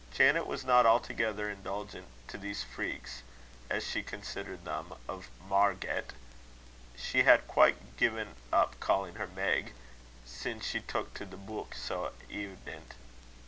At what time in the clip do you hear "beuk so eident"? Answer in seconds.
11.37-12.95